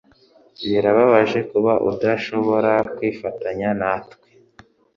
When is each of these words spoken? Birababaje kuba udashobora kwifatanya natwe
Birababaje 0.69 1.39
kuba 1.51 1.73
udashobora 1.91 2.71
kwifatanya 2.95 3.69
natwe 3.79 4.27